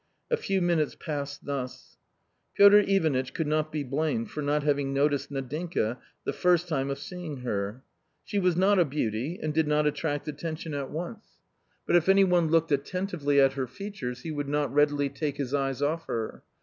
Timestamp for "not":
3.45-3.71, 4.41-4.63, 8.57-8.79, 9.67-9.85, 14.49-14.73